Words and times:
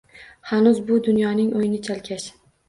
Hanuz 0.51 0.79
bu 0.87 0.97
dunyoning 1.09 1.53
o’yini 1.61 1.83
chalkash. 1.91 2.27